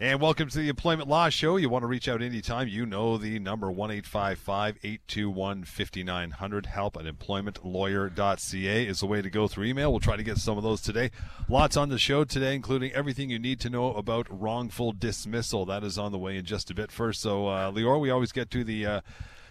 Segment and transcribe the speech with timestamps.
[0.00, 1.56] And welcome to the Employment Law Show.
[1.56, 6.66] You want to reach out anytime, you know the number 1 821 5900.
[6.66, 9.92] Help at employmentlawyer.ca is the way to go through email.
[9.92, 11.12] We'll try to get some of those today.
[11.48, 15.64] Lots on the show today, including everything you need to know about wrongful dismissal.
[15.64, 16.90] That is on the way in just a bit.
[16.90, 18.86] First, so, uh, Lior, we always get to the.
[18.86, 19.00] Uh,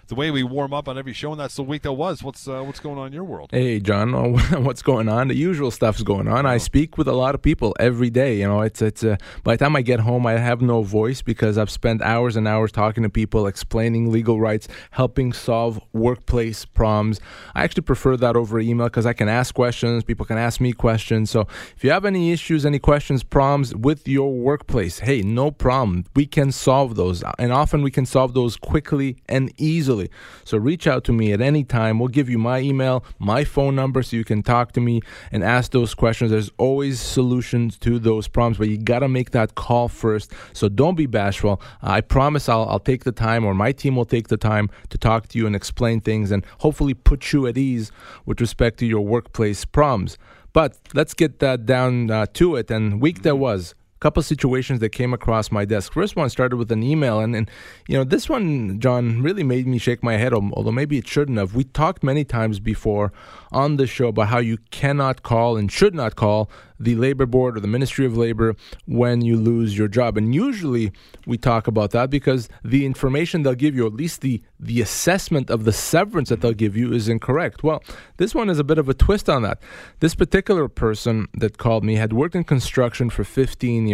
[0.08, 2.22] the way we warm up on every show, and that's the week that was.
[2.24, 3.50] What's uh, what's going on in your world?
[3.52, 4.12] Hey, John,
[4.64, 5.30] what's going on?
[5.30, 6.46] The usual stuff's going on.
[6.46, 8.38] I speak with a lot of people every day.
[8.38, 9.04] You know, it's it's.
[9.04, 12.36] Uh, by the time I get home, I have no voice because I've spent hours
[12.36, 17.20] and hours talking to people, explaining legal rights, helping solve workplace problems.
[17.56, 20.04] I actually prefer that over email because I can ask questions.
[20.04, 21.32] People can ask me questions.
[21.32, 26.06] So if you have any issues, any questions, problems with your workplace, hey, no problem.
[26.16, 30.03] We can solve those, and often we can solve those quickly and easily
[30.44, 32.00] So reach out to me at any time.
[32.00, 35.44] We'll give you my email, my phone number, so you can talk to me and
[35.44, 36.32] ask those questions.
[36.32, 40.32] There's always solutions to those problems, but you got to make that call first.
[40.54, 41.62] So don't be bashful.
[41.82, 44.98] I promise I'll, I'll take the time, or my team will take the time to
[44.98, 47.92] talk to you and explain things and hopefully put you at ease
[48.26, 50.18] with respect to your workplace problems.
[50.54, 52.70] But let's get that down uh, to it.
[52.70, 55.94] And week that was couple situations that came across my desk.
[55.94, 57.50] First one started with an email, and,
[57.88, 60.34] you know this one, John, really made me shake my head.
[60.34, 61.56] Although maybe it shouldn't have.
[61.56, 63.14] We talked many times before
[63.54, 66.50] on the show about how you cannot call and should not call
[66.84, 70.18] the labor board or the Ministry of Labor when you lose your job.
[70.18, 70.92] And usually
[71.26, 75.50] we talk about that because the information they'll give you, at least the the assessment
[75.50, 77.64] of the severance that they'll give you is incorrect.
[77.64, 77.84] Well,
[78.18, 79.62] this one is a bit of a twist on that.
[80.00, 83.93] This particular person that called me had worked in construction for 15 years.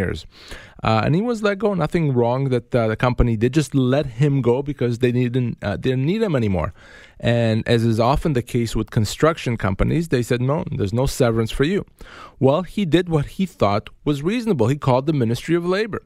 [0.84, 1.74] Uh, and he was let go.
[1.74, 3.54] Nothing wrong that uh, the company did.
[3.54, 6.74] Just let him go because they didn't uh, didn't need him anymore.
[7.20, 11.52] And as is often the case with construction companies, they said no, there's no severance
[11.52, 11.86] for you.
[12.40, 14.68] Well, he did what he thought was reasonable.
[14.68, 16.02] He called the Ministry of Labor,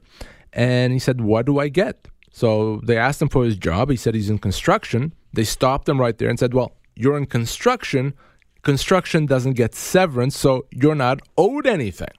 [0.52, 3.90] and he said, "What do I get?" So they asked him for his job.
[3.90, 5.12] He said he's in construction.
[5.32, 8.14] They stopped him right there and said, "Well, you're in construction.
[8.62, 12.14] Construction doesn't get severance, so you're not owed anything."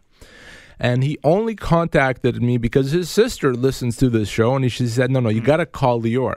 [0.80, 5.12] And he only contacted me because his sister listens to this show, and she said,
[5.12, 5.46] "No, no, you hmm.
[5.46, 6.36] got to call Lior."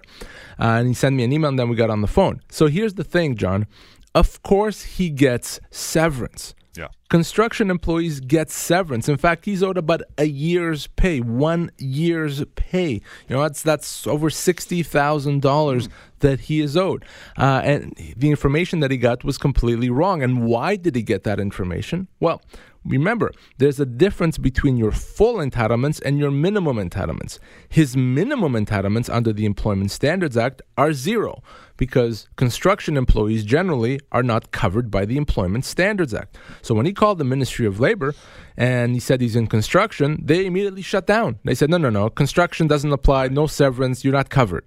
[0.59, 2.41] Uh, and he sent me an email, and then we got on the phone.
[2.50, 3.66] So here's the thing, John.
[4.15, 6.54] Of course, he gets severance.
[6.76, 6.88] Yeah.
[7.09, 9.09] Construction employees get severance.
[9.09, 13.00] In fact, he's owed about a year's pay, one year's pay.
[13.28, 15.93] You know, that's that's over sixty thousand dollars mm.
[16.20, 17.05] that he is owed.
[17.37, 20.22] Uh, and the information that he got was completely wrong.
[20.22, 22.06] And why did he get that information?
[22.20, 22.41] Well,
[22.88, 27.38] Remember, there's a difference between your full entitlements and your minimum entitlements.
[27.69, 31.43] His minimum entitlements under the Employment Standards Act are zero
[31.76, 36.38] because construction employees generally are not covered by the Employment Standards Act.
[36.62, 38.15] So when he called the Ministry of Labor
[38.56, 41.38] and he said he's in construction, they immediately shut down.
[41.44, 44.65] They said, no, no, no, construction doesn't apply, no severance, you're not covered.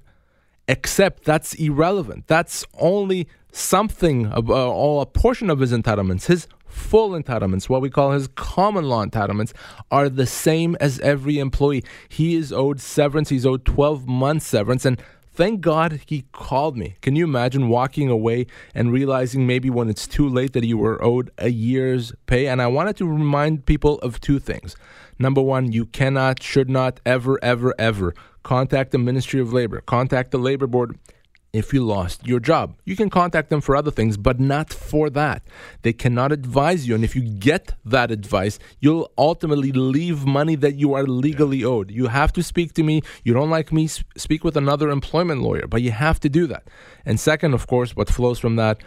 [0.67, 2.27] Except that's irrelevant.
[2.27, 6.25] That's only something, uh, or a portion of his entitlements.
[6.25, 9.53] His full entitlements, what we call his common law entitlements,
[9.91, 11.83] are the same as every employee.
[12.09, 13.29] He is owed severance.
[13.29, 14.85] He's owed 12 months severance.
[14.85, 15.01] And
[15.33, 16.95] thank God he called me.
[17.01, 21.03] Can you imagine walking away and realizing maybe when it's too late that you were
[21.03, 22.47] owed a year's pay?
[22.47, 24.75] And I wanted to remind people of two things.
[25.19, 30.31] Number one, you cannot, should not, ever, ever, ever contact the Ministry of Labor, contact
[30.31, 30.97] the Labor Board
[31.53, 32.75] if you lost your job.
[32.85, 35.43] You can contact them for other things, but not for that.
[35.81, 36.95] They cannot advise you.
[36.95, 41.91] And if you get that advice, you'll ultimately leave money that you are legally owed.
[41.91, 43.01] You have to speak to me.
[43.23, 46.67] You don't like me, speak with another employment lawyer, but you have to do that.
[47.05, 48.81] And second, of course, what flows from that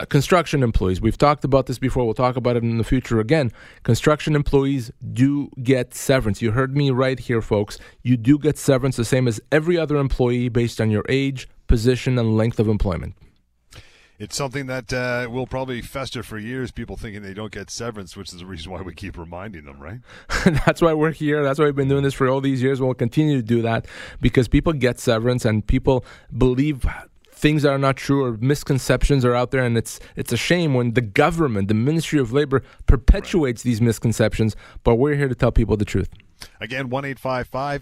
[0.00, 1.00] uh, construction employees.
[1.00, 2.04] We've talked about this before.
[2.04, 3.52] We'll talk about it in the future again.
[3.84, 6.42] Construction employees do get severance.
[6.42, 7.78] You heard me right here, folks.
[8.02, 12.18] You do get severance the same as every other employee based on your age, position,
[12.18, 13.14] and length of employment.
[14.16, 16.70] It's something that uh, will probably fester for years.
[16.70, 19.80] People thinking they don't get severance, which is the reason why we keep reminding them,
[19.80, 19.98] right?
[20.64, 21.42] That's why we're here.
[21.42, 22.80] That's why we've been doing this for all these years.
[22.80, 23.86] We'll continue to do that
[24.20, 26.04] because people get severance and people
[26.36, 26.86] believe
[27.32, 30.72] things that are not true or misconceptions are out there and it's it's a shame
[30.72, 33.64] when the government the ministry of labor perpetuates right.
[33.64, 36.08] these misconceptions but we're here to tell people the truth
[36.60, 37.04] Again, 1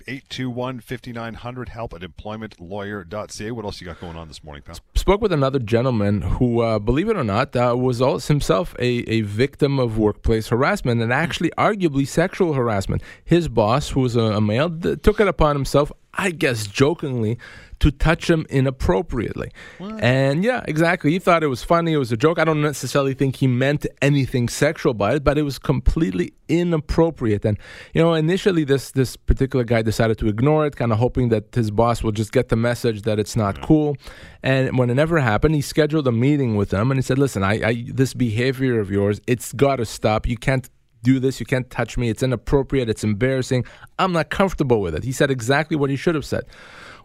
[0.07, 3.51] 821 5900, help at employmentlawyer.ca.
[3.51, 4.79] What else you got going on this morning, pal?
[5.03, 9.23] Spoke with another gentleman who, uh, believe it or not, uh, was himself a, a
[9.23, 13.03] victim of workplace harassment and actually, arguably, sexual harassment.
[13.25, 17.39] His boss, who was a, a male, th- took it upon himself I guess jokingly,
[17.79, 19.51] to touch him inappropriately.
[19.79, 20.01] What?
[20.05, 21.11] And yeah, exactly.
[21.11, 21.95] He thought it was funny.
[21.95, 22.39] It was a joke.
[22.39, 27.45] I don't necessarily think he meant anything sexual by it, but it was completely inappropriate.
[27.45, 27.59] And
[27.95, 31.55] you know, initially this this particular guy decided to ignore it, kind of hoping that
[31.55, 33.97] his boss will just get the message that it's not cool.
[34.45, 37.43] And when it never happened, he scheduled a meeting with them and he said, "Listen,
[37.43, 40.27] I, I this behavior of yours, it's got to stop.
[40.29, 40.69] You can't
[41.03, 41.41] do this.
[41.41, 42.09] You can't touch me.
[42.09, 42.89] It's inappropriate.
[42.89, 43.65] It's embarrassing.
[43.99, 45.05] I'm not comfortable with it.
[45.05, 46.45] He said exactly what he should have said.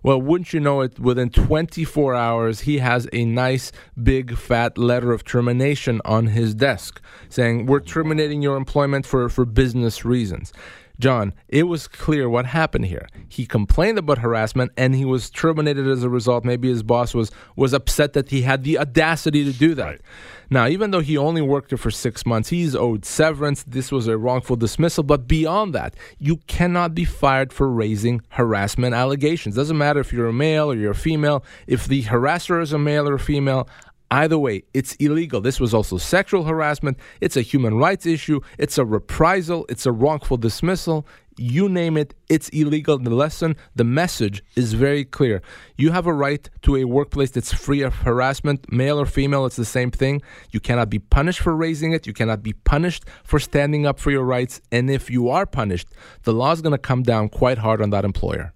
[0.03, 5.11] Well, wouldn't you know it, within 24 hours, he has a nice, big, fat letter
[5.11, 10.53] of termination on his desk saying, We're terminating your employment for, for business reasons.
[10.99, 13.07] John, it was clear what happened here.
[13.29, 16.43] He complained about harassment and he was terminated as a result.
[16.43, 19.85] Maybe his boss was was upset that he had the audacity to do that.
[19.85, 20.01] Right.
[20.49, 23.63] Now, even though he only worked there for six months, he's owed severance.
[23.63, 25.03] This was a wrongful dismissal.
[25.03, 29.55] But beyond that, you cannot be fired for raising harassment allegations.
[29.55, 31.43] Doesn't matter if you're a male or you're a female.
[31.67, 33.67] If the harasser is a male or a female,
[34.09, 35.41] Either way, it's illegal.
[35.41, 36.97] This was also sexual harassment.
[37.19, 38.39] It's a human rights issue.
[38.57, 39.65] It's a reprisal.
[39.67, 41.05] It's a wrongful dismissal.
[41.39, 42.97] You name it, it's illegal.
[42.97, 45.43] The lesson, the message is very clear.
[45.77, 49.55] You have a right to a workplace that's free of harassment, male or female, it's
[49.55, 50.23] the same thing.
[50.49, 52.07] You cannot be punished for raising it.
[52.07, 54.61] You cannot be punished for standing up for your rights.
[54.71, 55.89] And if you are punished,
[56.23, 58.53] the law is going to come down quite hard on that employer.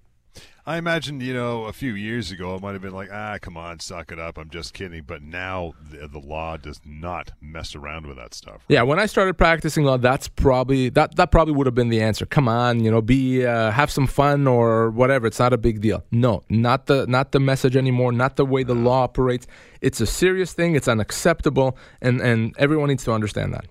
[0.66, 3.58] I imagine, you know, a few years ago, it might have been like, ah, come
[3.58, 4.38] on, suck it up.
[4.38, 5.04] I'm just kidding.
[5.06, 8.56] But now the, the law does not mess around with that stuff.
[8.56, 8.76] Right?
[8.76, 12.02] Yeah, when I started practicing law, that's probably that that probably would have been the
[12.02, 12.26] answer.
[12.26, 15.26] Come on, you know, be uh, have some fun or whatever.
[15.28, 16.04] It's not a big deal.
[16.12, 18.12] No, not the not the message anymore.
[18.12, 19.48] Not the way the law operates.
[19.82, 20.76] It's a serious thing.
[20.76, 23.66] It's unacceptable, and and everyone needs to understand that.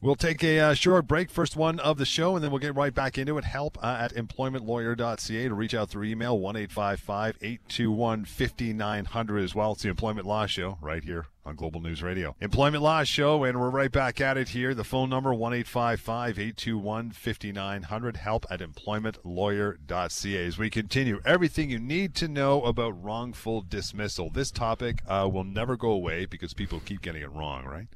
[0.00, 2.76] We'll take a uh, short break, first one of the show, and then we'll get
[2.76, 3.44] right back into it.
[3.44, 9.72] Help uh, at employmentlawyer.ca to reach out through email, 1 821 5900 as well.
[9.72, 12.36] It's the Employment Law Show right here on Global News Radio.
[12.40, 14.74] Employment Law Show, and we're right back at it here.
[14.74, 18.16] The phone number, 1 821 5900.
[18.18, 20.46] Help at employmentlawyer.ca.
[20.46, 24.28] As we continue, everything you need to know about wrongful dismissal.
[24.30, 27.86] This topic uh, will never go away because people keep getting it wrong, right?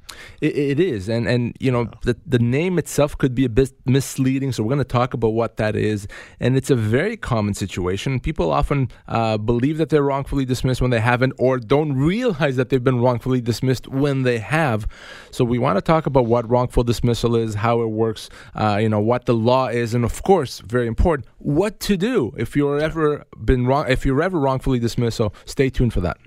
[0.41, 1.07] it, it is.
[1.07, 4.51] And, and you know, the, the name itself could be a bit misleading.
[4.51, 6.07] So we're going to talk about what that is.
[6.39, 8.19] And it's a very common situation.
[8.19, 12.69] People often uh, believe that they're wrongfully dismissed when they haven't or don't realize that
[12.69, 14.87] they've been wrongfully dismissed when they have.
[15.31, 18.89] So we want to talk about what wrongful dismissal is, how it works, uh, you
[18.89, 22.79] know, what the law is, and of course, very important, what to do if you're
[22.79, 25.17] ever been wrong, if you're ever wrongfully dismissed.
[25.17, 26.17] So stay tuned for that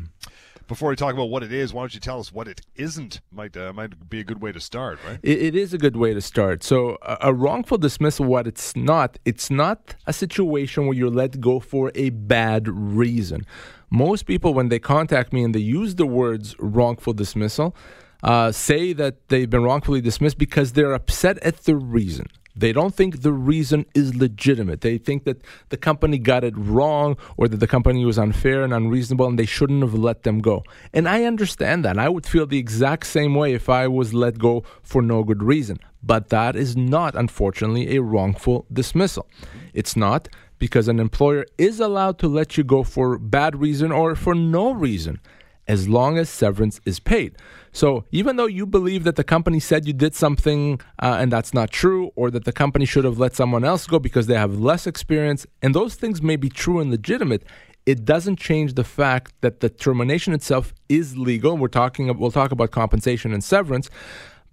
[0.68, 3.20] before we talk about what it is, why don't you tell us what it isn't?
[3.30, 5.18] Might uh, might be a good way to start, right?
[5.22, 6.64] it, it is a good way to start.
[6.64, 11.40] So a, a, wrongful dismissal, what it's not, it's not a situation where you're let
[11.40, 13.46] go for a bad reason.
[13.90, 17.76] Most people, when they contact me and they use the words wrongful dismissal,
[18.22, 22.26] uh, say that they've been wrongfully dismissed because they're upset at the reason.
[22.58, 24.80] They don't think the reason is legitimate.
[24.80, 28.72] They think that the company got it wrong or that the company was unfair and
[28.72, 30.64] unreasonable and they shouldn't have let them go.
[30.94, 31.98] And I understand that.
[31.98, 35.42] I would feel the exact same way if I was let go for no good
[35.42, 35.78] reason.
[36.02, 39.28] But that is not, unfortunately, a wrongful dismissal.
[39.74, 44.14] It's not because an employer is allowed to let you go for bad reason or
[44.14, 45.20] for no reason
[45.68, 47.36] as long as severance is paid.
[47.72, 51.52] So even though you believe that the company said you did something uh, and that's
[51.52, 54.58] not true, or that the company should have let someone else go because they have
[54.58, 57.42] less experience, and those things may be true and legitimate,
[57.84, 61.56] it doesn't change the fact that the termination itself is legal.
[61.56, 62.16] We're talking.
[62.18, 63.90] We'll talk about compensation and severance.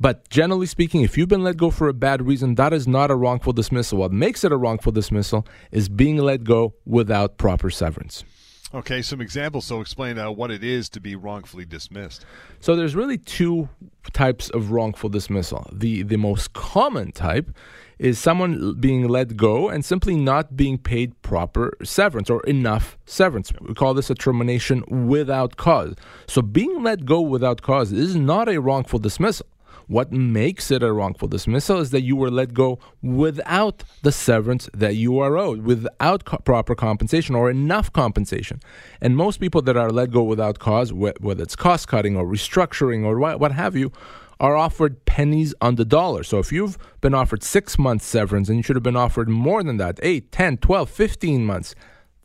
[0.04, 3.10] But generally speaking, if you've been let go for a bad reason, that is not
[3.10, 4.00] a wrongful dismissal.
[4.00, 8.26] What makes it a wrongful dismissal is being let go without proper severance.
[8.74, 9.64] Okay, some examples.
[9.64, 12.26] So explain uh, what it is to be wrongfully dismissed.
[12.60, 13.70] So there's really two
[14.12, 15.70] types of wrongful dismissal.
[15.72, 17.56] The the most common type
[17.98, 23.54] is someone being let go and simply not being paid proper severance or enough severance.
[23.62, 25.96] We call this a termination without cause.
[26.28, 29.46] So being let go without cause is not a wrongful dismissal.
[29.88, 34.70] What makes it a wrongful dismissal is that you were let go without the severance
[34.74, 38.60] that you are owed, without co- proper compensation or enough compensation.
[39.02, 43.06] And most people that are let go without cause, whether it's cost cutting or restructuring
[43.06, 43.92] or what, what have you,
[44.40, 46.24] are offered pennies on the dollar.
[46.24, 49.64] So if you've been offered six months severance and you should have been offered more
[49.64, 51.76] than that, 8, 10, 12, 15 months,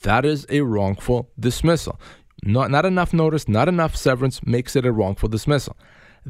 [0.03, 2.01] that is a wrongful dismissal.
[2.43, 5.77] Not, not enough notice, not enough severance makes it a wrongful dismissal.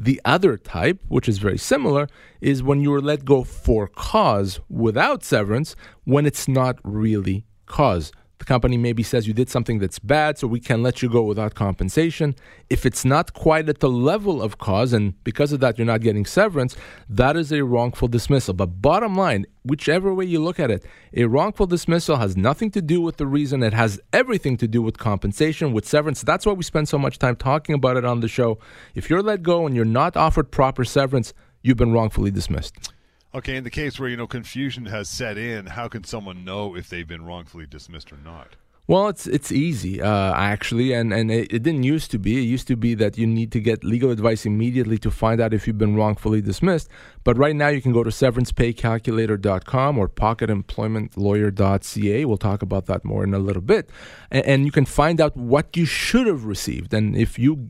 [0.01, 2.07] The other type, which is very similar,
[2.39, 5.75] is when you are let go for cause without severance
[6.05, 8.13] when it's not really cause.
[8.39, 11.21] The company maybe says you did something that's bad, so we can let you go
[11.21, 12.35] without compensation.
[12.69, 16.01] If it's not quite at the level of cause, and because of that you're not
[16.01, 16.75] getting severance,
[17.09, 18.53] that is a wrongful dismissal.
[18.53, 22.81] But bottom line, whichever way you look at it, a wrongful dismissal has nothing to
[22.81, 23.61] do with the reason.
[23.61, 26.21] It has everything to do with compensation, with severance.
[26.21, 28.57] That's why we spend so much time talking about it on the show.
[28.95, 32.93] If you're let go and you're not offered proper severance, you've been wrongfully dismissed.
[33.33, 36.75] Okay, in the case where you know confusion has set in, how can someone know
[36.75, 38.55] if they've been wrongfully dismissed or not?
[38.87, 42.39] Well, it's it's easy uh, actually, and and it, it, didn't used to be.
[42.39, 45.53] It used to be that you need to get legal advice immediately to find out
[45.53, 46.89] if you've been wrongfully dismissed.
[47.23, 52.25] But right now, you can go to severancepaycalculator.com or pocketemploymentlawyer.ca.
[52.25, 53.91] We'll talk about that more in a little bit,
[54.31, 57.69] and, and you can find out what you should have received, and if you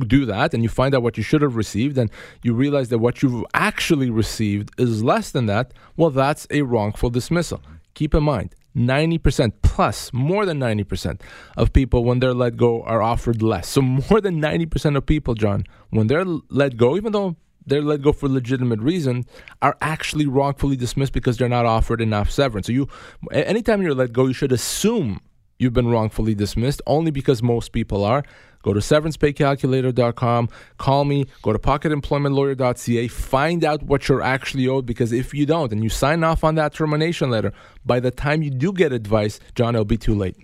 [0.00, 2.10] do that and you find out what you should have received and
[2.42, 7.10] you realize that what you've actually received is less than that, well, that's a wrongful
[7.10, 7.62] dismissal.
[7.94, 11.20] Keep in mind, 90% plus, more than 90%
[11.56, 13.68] of people, when they're let go, are offered less.
[13.68, 18.02] So, more than 90% of people, John, when they're let go, even though they're let
[18.02, 19.24] go for legitimate reason,
[19.60, 22.66] are actually wrongfully dismissed because they're not offered enough severance.
[22.66, 22.88] So, you,
[23.30, 25.20] anytime you're let go, you should assume
[25.62, 28.24] you've been wrongfully dismissed, only because most people are.
[28.62, 35.12] Go to severancepaycalculator.com, call me, go to pocketemploymentlawyer.ca, find out what you're actually owed because
[35.12, 37.52] if you don't and you sign off on that termination letter,
[37.84, 40.36] by the time you do get advice, John, it'll be too late.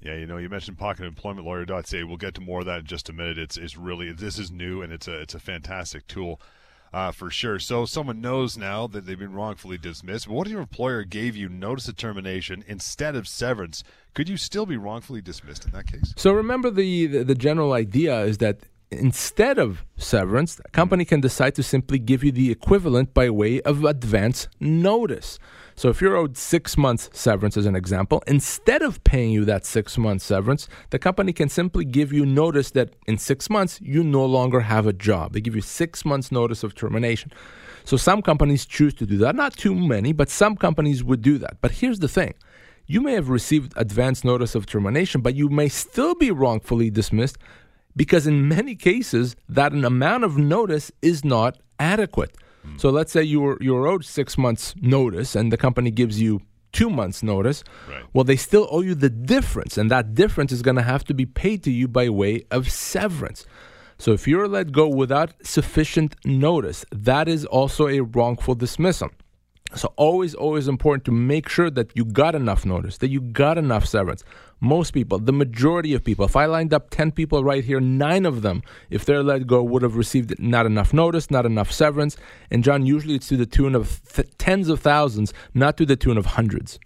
[0.00, 2.04] Yeah, you know, you mentioned pocketemploymentlawyer.ca.
[2.04, 3.38] We'll get to more of that in just a minute.
[3.38, 6.40] It's it's really this is new and it's a it's a fantastic tool
[6.94, 7.58] uh, for sure.
[7.58, 10.28] So someone knows now that they've been wrongfully dismissed.
[10.28, 13.82] But what if your employer gave you notice of termination instead of severance?
[14.14, 16.14] Could you still be wrongfully dismissed in that case?
[16.16, 18.60] So remember the, the, the general idea is that
[18.92, 23.60] instead of severance, a company can decide to simply give you the equivalent by way
[23.62, 25.38] of advance notice.
[25.74, 29.66] So if you're owed six months severance, as an example, instead of paying you that
[29.66, 34.04] six months severance, the company can simply give you notice that in six months you
[34.04, 35.32] no longer have a job.
[35.32, 37.32] They give you six months notice of termination.
[37.84, 39.34] So some companies choose to do that.
[39.34, 41.56] Not too many, but some companies would do that.
[41.60, 42.34] But here's the thing.
[42.86, 47.38] You may have received advance notice of termination, but you may still be wrongfully dismissed
[47.96, 52.36] because in many cases that an amount of notice is not adequate.
[52.66, 52.80] Mm.
[52.80, 56.40] So let's say you were you're owed six months notice, and the company gives you
[56.72, 57.64] two months notice.
[57.88, 58.04] Right.
[58.12, 61.14] Well, they still owe you the difference, and that difference is going to have to
[61.14, 63.46] be paid to you by way of severance.
[63.96, 69.10] So if you're let go without sufficient notice, that is also a wrongful dismissal.
[69.76, 73.58] So always, always important to make sure that you got enough notice, that you got
[73.58, 74.24] enough severance.
[74.60, 78.24] Most people, the majority of people, if I lined up 10 people right here, nine
[78.24, 82.16] of them, if they're let go, would have received not enough notice, not enough severance.
[82.50, 85.96] And John, usually it's to the tune of th- tens of thousands, not to the
[85.96, 86.78] tune of hundreds.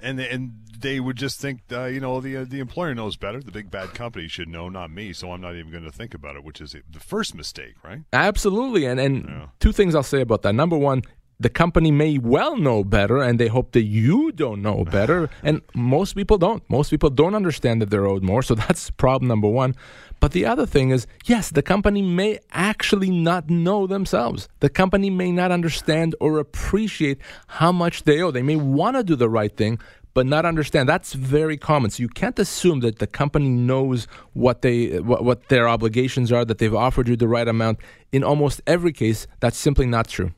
[0.00, 3.40] And, and they would just think, uh, you know, the uh, the employer knows better.
[3.40, 5.12] The big bad company should know, not me.
[5.12, 8.02] So I'm not even going to think about it, which is the first mistake, right?
[8.12, 8.84] Absolutely.
[8.84, 9.46] And and yeah.
[9.60, 10.54] two things I'll say about that.
[10.54, 11.02] Number one,
[11.38, 15.28] the company may well know better and they hope that you don't know better.
[15.42, 16.62] And most people don't.
[16.68, 19.74] Most people don't understand that they're owed more so that's problem number one.
[20.18, 24.48] But the other thing is yes the company may actually not know themselves.
[24.60, 28.30] The company may not understand or appreciate how much they owe.
[28.30, 29.78] They may want to do the right thing
[30.14, 30.88] but not understand.
[30.88, 31.90] That's very common.
[31.90, 36.42] So you can't assume that the company knows what they what, what their obligations are
[36.46, 37.80] that they've offered you the right amount.
[38.12, 40.32] In almost every case that's simply not true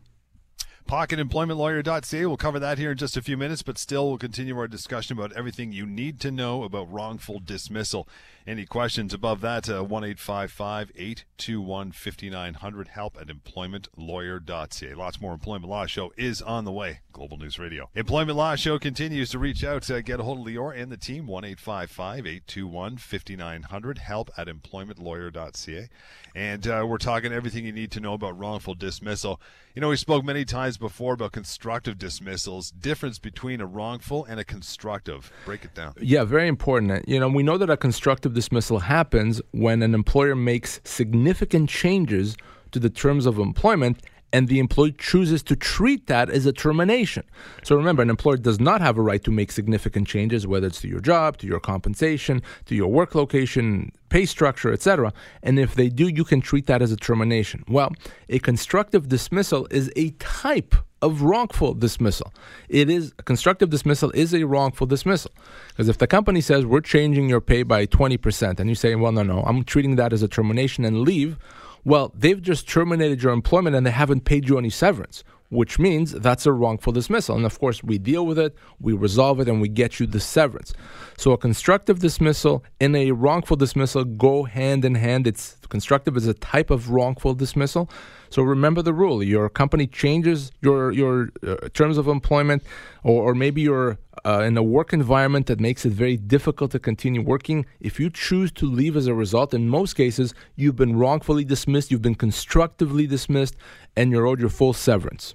[0.89, 2.25] PocketEmploymentLawyer.ca.
[2.25, 5.19] We'll cover that here in just a few minutes, but still, we'll continue our discussion
[5.19, 8.09] about everything you need to know about wrongful dismissal.
[8.47, 9.69] Any questions above that?
[9.69, 12.89] Uh, one eight five five eight two one fifty nine hundred.
[12.89, 14.95] Help at employmentlawyer.ca.
[14.95, 17.01] Lots more Employment Law Show is on the way.
[17.13, 17.91] Global News Radio.
[17.95, 20.97] Employment Law Show continues to reach out to get a hold of Lior and the
[20.97, 21.27] team.
[21.27, 23.99] One eight five five eight two one fifty nine hundred.
[23.99, 25.91] Help at employmentlawyer.ca.
[26.35, 29.43] And uh, we're talking everything you need to know about wrongful dismissal.
[29.79, 32.73] You know, we spoke many times before about constructive dismissals.
[32.73, 35.31] Difference between a wrongful and a constructive.
[35.45, 35.95] Break it down.
[36.01, 37.09] Yeah, very important.
[37.09, 42.37] You know, we know that a constructive dismissal happens when an employer makes significant changes
[42.73, 47.25] to the terms of employment and the employee chooses to treat that as a termination.
[47.63, 50.81] So remember, an employer does not have a right to make significant changes, whether it's
[50.83, 55.13] to your job, to your compensation, to your work location, pay structure, etc.
[55.43, 57.65] And if they do, you can treat that as a termination.
[57.69, 57.93] Well,
[58.29, 62.33] a constructive dismissal is a type of wrongful dismissal.
[62.69, 65.31] It is constructive dismissal is a wrongful dismissal.
[65.69, 69.13] Because if the company says we're changing your pay by 20% and you say, well,
[69.13, 71.39] no, no, I'm treating that as a termination and leave,
[71.85, 75.25] well, they've just terminated your employment and they haven't paid you any severance.
[75.51, 77.37] which means that's a wrongful dismissal.
[77.37, 80.21] And of course, we deal with it, we resolve it, and we get you the
[80.21, 80.75] severance.
[81.17, 85.27] So a constructive dismissal and a wrongful dismissal go hand in hand.
[85.27, 87.89] It's constructive is a type of wrongful dismissal.
[88.31, 92.63] So remember the rule: your company changes your your uh, terms of employment,
[93.03, 96.79] or, or maybe you're uh, in a work environment that makes it very difficult to
[96.79, 97.67] continue working.
[97.81, 101.91] If you choose to leave as a result, in most cases, you've been wrongfully dismissed,
[101.91, 103.57] you've been constructively dismissed,
[103.97, 105.35] and you're owed your full severance.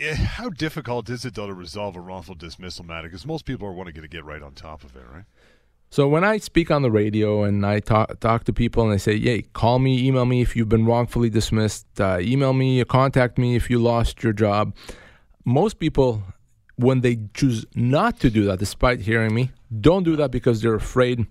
[0.00, 3.08] How difficult is it though to resolve a wrongful dismissal matter?
[3.08, 5.24] Because most people are wanting to get right on top of it, right?
[5.90, 8.98] So when I speak on the radio and I talk talk to people and they
[8.98, 13.38] say, "Hey, call me, email me if you've been wrongfully dismissed, uh, email me, contact
[13.38, 14.74] me if you lost your job,"
[15.44, 16.24] most people,
[16.76, 19.50] when they choose not to do that, despite hearing me,
[19.80, 21.26] don't do that because they're afraid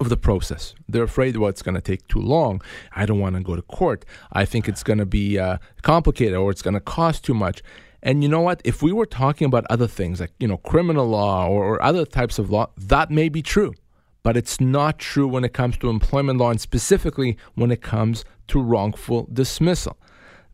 [0.00, 0.74] of the process.
[0.88, 2.60] They're afraid well, it's going to take too long.
[2.92, 4.04] I don't want to go to court.
[4.32, 7.62] I think it's going to be uh, complicated or it's going to cost too much.
[8.02, 8.60] And you know what?
[8.64, 12.04] If we were talking about other things like, you know, criminal law or, or other
[12.04, 13.72] types of law, that may be true.
[14.22, 18.24] But it's not true when it comes to employment law and specifically when it comes
[18.48, 19.96] to wrongful dismissal.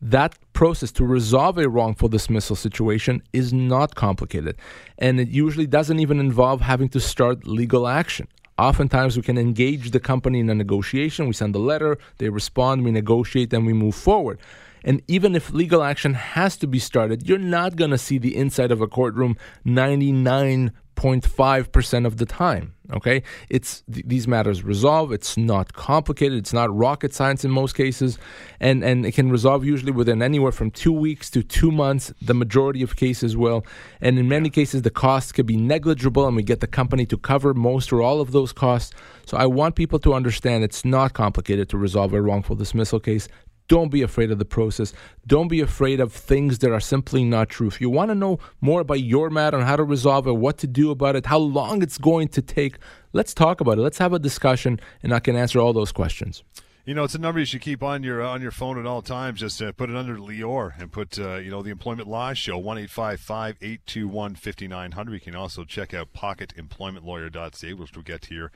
[0.01, 4.55] That process to resolve a wrongful dismissal situation is not complicated.
[4.97, 8.27] And it usually doesn't even involve having to start legal action.
[8.57, 11.27] Oftentimes, we can engage the company in a negotiation.
[11.27, 14.39] We send a letter, they respond, we negotiate, and we move forward.
[14.83, 18.35] And even if legal action has to be started, you're not going to see the
[18.35, 22.73] inside of a courtroom 99.5% of the time.
[22.93, 23.23] Okay?
[23.49, 25.11] It's th- these matters resolve.
[25.11, 26.37] It's not complicated.
[26.37, 28.17] It's not rocket science in most cases.
[28.59, 32.13] And, and it can resolve usually within anywhere from two weeks to two months.
[32.21, 33.65] The majority of cases will.
[34.01, 37.17] And in many cases, the costs could be negligible and we get the company to
[37.17, 38.93] cover most or all of those costs.
[39.25, 43.27] So I want people to understand it's not complicated to resolve a wrongful dismissal case.
[43.71, 44.91] Don't be afraid of the process.
[45.25, 47.67] Don't be afraid of things that are simply not true.
[47.67, 50.57] If you want to know more about your matter and how to resolve it, what
[50.57, 52.79] to do about it, how long it's going to take,
[53.13, 53.81] let's talk about it.
[53.81, 56.43] Let's have a discussion, and I can answer all those questions.
[56.83, 59.01] You know, it's a number you should keep on your on your phone at all
[59.01, 59.39] times.
[59.39, 62.57] Just uh, put it under Lior and put uh, you know the Employment Law Show
[62.57, 65.13] one eight five five eight two one fifty nine hundred.
[65.13, 68.51] You can also check out pocketemploymentlawyer.ca, which we'll get here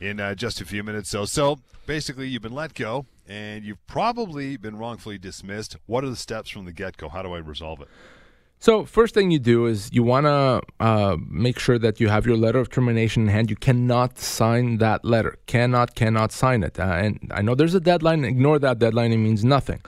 [0.00, 1.10] in uh, just a few minutes.
[1.10, 5.76] So, so basically, you've been let go and you've probably been wrongfully dismissed.
[5.86, 7.08] What are the steps from the get go?
[7.08, 7.88] How do I resolve it?
[8.62, 12.26] So, first thing you do is you want to uh, make sure that you have
[12.26, 13.48] your letter of termination in hand.
[13.48, 15.38] You cannot sign that letter.
[15.46, 16.78] Cannot, cannot sign it.
[16.78, 18.22] Uh, and I know there's a deadline.
[18.22, 19.12] Ignore that deadline.
[19.12, 19.80] It means nothing.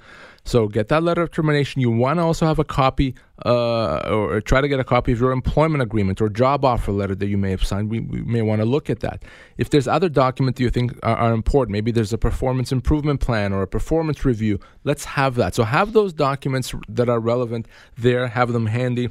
[0.45, 1.81] So get that letter of termination.
[1.81, 3.15] You want to also have a copy,
[3.47, 7.15] uh, or try to get a copy of your employment agreement or job offer letter
[7.15, 7.91] that you may have signed.
[7.91, 9.23] We, we may want to look at that.
[9.57, 13.53] If there's other documents you think are, are, important, maybe there's a performance improvement plan
[13.53, 14.59] or a performance review.
[14.83, 15.55] Let's have that.
[15.55, 18.27] So have those documents that are relevant there.
[18.27, 19.09] Have them handy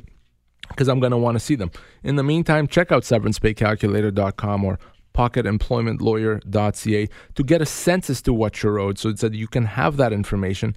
[0.68, 1.72] because I'm going to want to see them.
[2.04, 4.80] In the meantime, check out severancepaycalculator.com or
[5.14, 9.98] pocketemploymentlawyer.ca to get a sense as to what you're owed so that you can have
[9.98, 10.76] that information.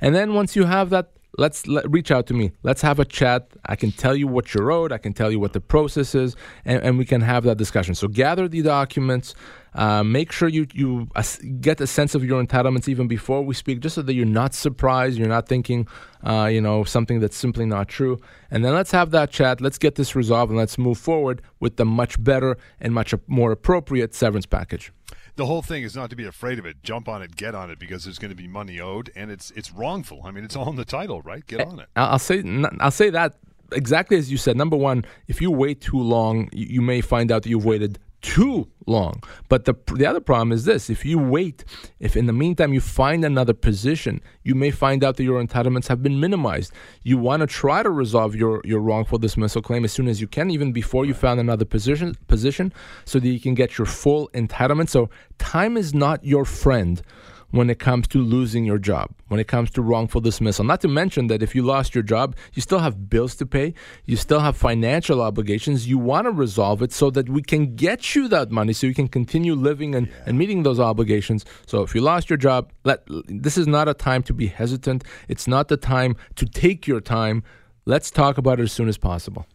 [0.00, 2.52] And then once you have that, let's let, reach out to me.
[2.62, 3.48] Let's have a chat.
[3.66, 4.92] I can tell you what you wrote.
[4.92, 7.94] I can tell you what the process is, and, and we can have that discussion.
[7.94, 9.34] So gather the documents.
[9.74, 11.22] Uh, make sure you you uh,
[11.60, 14.54] get a sense of your entitlements even before we speak, just so that you're not
[14.54, 15.18] surprised.
[15.18, 15.88] You're not thinking,
[16.22, 18.18] uh, you know, something that's simply not true.
[18.52, 19.60] And then let's have that chat.
[19.60, 23.50] Let's get this resolved, and let's move forward with the much better and much more
[23.50, 24.92] appropriate severance package
[25.36, 26.82] the whole thing is not to be afraid of it.
[26.82, 29.50] Jump on it, get on it, because there's going to be money owed, and it's
[29.52, 30.22] it's wrongful.
[30.24, 31.46] I mean, it's all in the title, right?
[31.46, 31.88] Get eh, on it.
[31.96, 32.42] I'll say
[32.80, 33.36] I'll say that
[33.72, 34.56] exactly as you said.
[34.56, 38.66] Number one, if you wait too long, you may find out that you've waited too
[38.86, 39.22] long.
[39.50, 41.64] But the the other problem is this: if you wait,
[42.00, 45.88] if in the meantime you find another position, you may find out that your entitlements
[45.88, 46.72] have been minimized.
[47.02, 50.26] You want to try to resolve your your wrongful dismissal claim as soon as you
[50.26, 52.72] can, even before you found another position position,
[53.04, 54.88] so that you can get your full entitlement.
[54.88, 57.02] So time is not your friend
[57.50, 60.64] when it comes to losing your job, when it comes to wrongful dismissal.
[60.64, 63.74] Not to mention that if you lost your job, you still have bills to pay,
[64.04, 65.86] you still have financial obligations.
[65.88, 68.94] You want to resolve it so that we can get you that money so you
[68.94, 70.14] can continue living and, yeah.
[70.26, 71.44] and meeting those obligations.
[71.66, 75.04] So if you lost your job, let, this is not a time to be hesitant.
[75.28, 77.42] It's not the time to take your time.
[77.86, 79.46] Let's talk about it as soon as possible.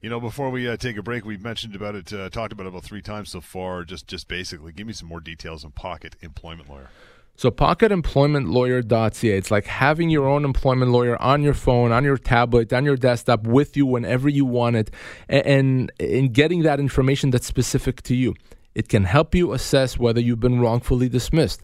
[0.00, 2.66] You know, before we uh, take a break, we've mentioned about it, uh, talked about
[2.66, 3.82] it about three times so far.
[3.82, 6.90] Just, just basically, give me some more details on Pocket Employment Lawyer.
[7.38, 9.36] So pocketemploymentlawyer.ca.
[9.36, 12.96] It's like having your own employment lawyer on your phone, on your tablet, on your
[12.96, 14.90] desktop with you whenever you want it,
[15.28, 18.34] and in getting that information that's specific to you.
[18.74, 21.62] It can help you assess whether you've been wrongfully dismissed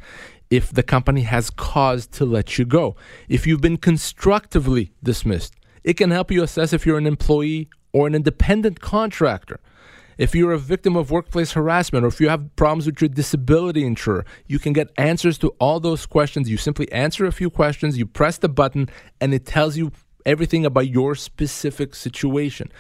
[0.49, 2.95] if the company has cause to let you go.
[3.29, 8.07] If you've been constructively dismissed, it can help you assess if you're an employee or
[8.07, 9.59] an independent contractor.
[10.19, 13.85] If you're a victim of workplace harassment or if you have problems with your disability
[13.85, 16.49] insurer, you can get answers to all those questions.
[16.49, 18.89] You simply answer a few questions, you press the button,
[19.21, 19.93] and it tells you
[20.27, 22.71] everything about your specific situation.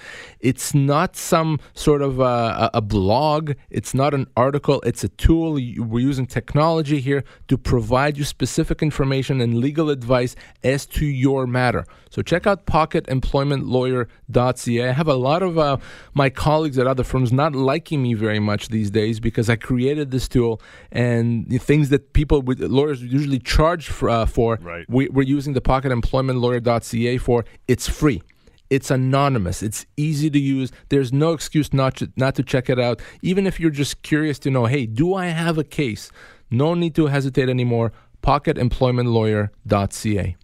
[0.40, 5.52] It's not some sort of a, a, blog, it's not an article, it's a tool.
[5.52, 11.46] We're using technology here to provide you specific information and legal advice as to your
[11.46, 11.86] matter.
[12.14, 14.88] So check out pocketemploymentlawyer.ca.
[14.88, 15.76] I have a lot of uh,
[16.14, 20.10] my colleagues at other firms not liking me very much these days because I created
[20.12, 24.86] this tool and the things that people with lawyers usually charge for, uh, for right.
[24.88, 27.44] we, we're using the pocketemploymentlawyer.ca for for.
[27.66, 28.22] It's free.
[28.70, 29.62] It's anonymous.
[29.62, 30.72] It's easy to use.
[30.88, 33.02] There's no excuse not to, not to check it out.
[33.22, 36.10] Even if you're just curious to know, hey, do I have a case?
[36.50, 37.92] No need to hesitate anymore.
[38.22, 40.36] PocketEmploymentLawyer.ca.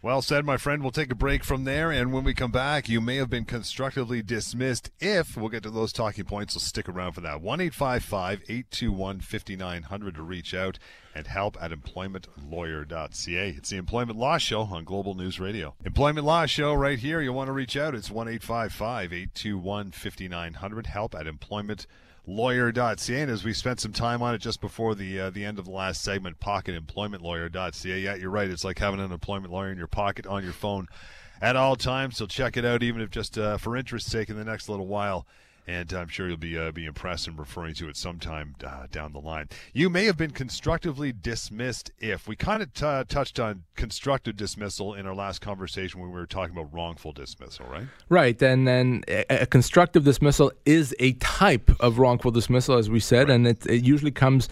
[0.00, 0.80] Well said, my friend.
[0.80, 3.44] We'll take a break from there, and when we come back, you may have been
[3.44, 4.92] constructively dismissed.
[5.00, 7.40] If we'll get to those talking points, so stick around for that.
[7.40, 10.78] One eight five five eight two one fifty nine hundred to reach out
[11.16, 13.48] and help at employmentlawyer.ca.
[13.50, 15.74] It's the Employment Law Show on Global News Radio.
[15.84, 17.20] Employment Law Show right here.
[17.20, 17.96] You'll want to reach out?
[17.96, 20.86] It's one eight five five eight two one fifty nine hundred.
[20.86, 21.88] Help at employment
[22.28, 23.20] lawyer.ca.
[23.20, 25.64] And as we spent some time on it just before the uh, the end of
[25.64, 27.98] the last segment, pocketemploymentlawyer.ca.
[27.98, 28.48] Yeah, you're right.
[28.48, 30.86] It's like having an employment lawyer in your pocket on your phone
[31.40, 32.16] at all times.
[32.16, 34.86] So check it out, even if just uh, for interest's sake in the next little
[34.86, 35.26] while
[35.68, 39.12] and I'm sure you'll be uh, be impressed in referring to it sometime uh, down
[39.12, 39.50] the line.
[39.74, 44.94] You may have been constructively dismissed if we kind of t- touched on constructive dismissal
[44.94, 47.86] in our last conversation when we were talking about wrongful dismissal, right?
[48.08, 53.00] Right, and then a, a constructive dismissal is a type of wrongful dismissal, as we
[53.00, 53.34] said, right.
[53.34, 54.48] and it, it usually comes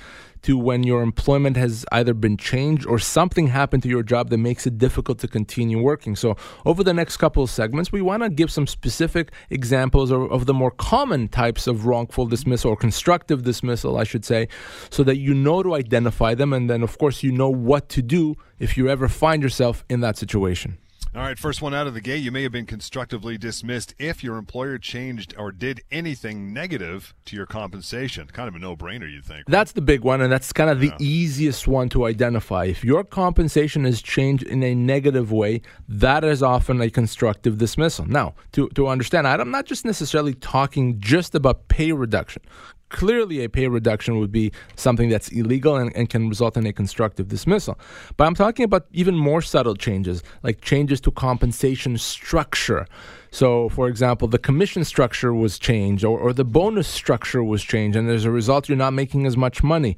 [0.46, 4.38] to when your employment has either been changed or something happened to your job that
[4.38, 6.14] makes it difficult to continue working.
[6.14, 10.30] So, over the next couple of segments, we want to give some specific examples of,
[10.30, 14.48] of the more common types of wrongful dismissal or constructive dismissal, I should say,
[14.88, 16.52] so that you know to identify them.
[16.52, 20.00] And then, of course, you know what to do if you ever find yourself in
[20.00, 20.78] that situation.
[21.16, 22.22] All right, first one out of the gate.
[22.22, 27.34] You may have been constructively dismissed if your employer changed or did anything negative to
[27.34, 28.26] your compensation.
[28.26, 29.46] Kind of a no brainer, you think.
[29.46, 30.96] That's the big one, and that's kind of the yeah.
[31.00, 32.66] easiest one to identify.
[32.66, 38.04] If your compensation is changed in a negative way, that is often a constructive dismissal.
[38.04, 42.42] Now, to, to understand, I'm not just necessarily talking just about pay reduction
[42.88, 46.72] clearly a pay reduction would be something that's illegal and, and, can result in a
[46.72, 47.78] constructive dismissal.
[48.16, 52.86] But I'm talking about even more subtle changes, like changes to compensation structure.
[53.30, 57.96] So, for example, the commission structure was changed, or, or the bonus structure was changed,
[57.96, 59.96] and as a result, you're not making as much money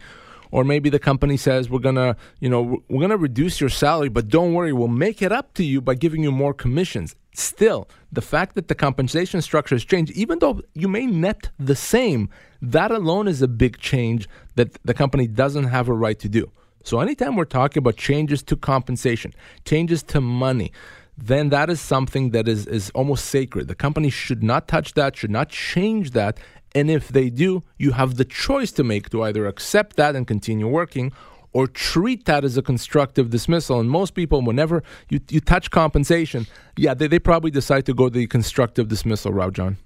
[0.50, 4.28] or maybe the company says we're gonna you know we're gonna reduce your salary but
[4.28, 8.20] don't worry we'll make it up to you by giving you more commissions still the
[8.20, 12.28] fact that the compensation structure has changed even though you may net the same
[12.60, 16.50] that alone is a big change that the company doesn't have a right to do
[16.82, 19.32] so anytime we're talking about changes to compensation
[19.64, 20.72] changes to money
[21.20, 23.66] then that is something that is, is almost sacred.
[23.66, 26.38] The company should not touch that, should not change that,
[26.74, 30.26] and if they do, you have the choice to make to either accept that and
[30.26, 31.12] continue working
[31.52, 33.80] or treat that as a constructive dismissal.
[33.80, 38.08] And most people, whenever you, you touch compensation, yeah, they, they probably decide to go
[38.08, 39.78] the constructive dismissal route, John.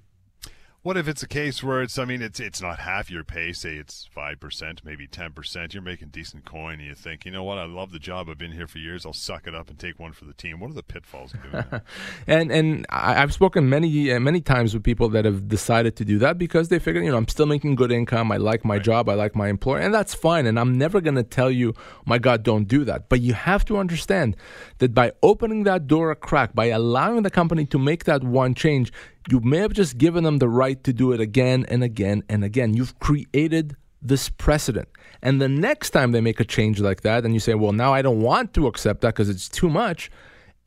[0.83, 3.53] What if it's a case where it's, I mean, it's it's not half your pay,
[3.53, 5.73] say it's 5%, maybe 10%.
[5.73, 8.27] You're making decent coin and you think, you know what, I love the job.
[8.27, 9.05] I've been here for years.
[9.05, 10.59] I'll suck it up and take one for the team.
[10.59, 11.85] What are the pitfalls of doing that?
[12.27, 16.19] and and I've spoken many uh, many times with people that have decided to do
[16.19, 18.29] that because they figure, you know, I'm still making good income.
[18.29, 18.83] I like my right.
[18.83, 19.07] job.
[19.07, 19.79] I like my employer.
[19.79, 20.45] And that's fine.
[20.45, 21.73] And I'm never going to tell you,
[22.05, 23.07] my God, don't do that.
[23.07, 24.35] But you have to understand
[24.79, 28.53] that by opening that door a crack, by allowing the company to make that one
[28.53, 28.91] change,
[29.29, 32.43] you may have just given them the right to do it again and again and
[32.43, 32.73] again.
[32.73, 34.89] You've created this precedent.
[35.21, 37.93] And the next time they make a change like that, and you say, well, now
[37.93, 40.11] I don't want to accept that because it's too much,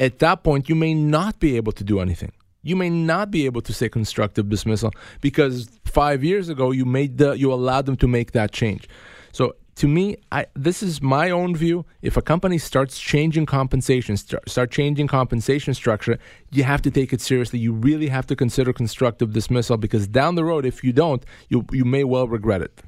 [0.01, 2.33] at that point, you may not be able to do anything.
[2.62, 4.90] You may not be able to say constructive dismissal
[5.21, 8.88] because five years ago you made the you allowed them to make that change.
[9.31, 11.85] So to me, I, this is my own view.
[12.01, 16.19] If a company starts changing compensation, start, start changing compensation structure,
[16.51, 17.59] you have to take it seriously.
[17.59, 21.67] You really have to consider constructive dismissal because down the road, if you don't, you
[21.73, 22.83] you may well regret it.